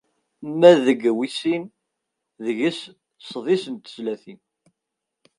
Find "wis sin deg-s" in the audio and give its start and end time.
1.17-2.81